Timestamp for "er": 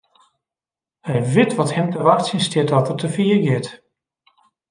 2.91-2.97